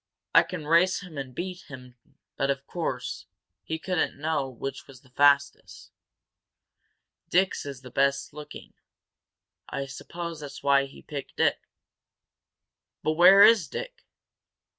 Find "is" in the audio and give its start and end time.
7.67-7.81, 13.43-13.67